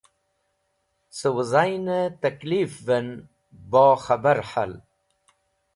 [1.17, 3.07] Cẽ wẽzaynẽ tẽklifẽvẽn
[3.71, 4.71] bo khẽbar hal.